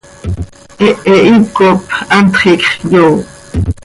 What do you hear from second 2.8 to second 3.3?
yoop.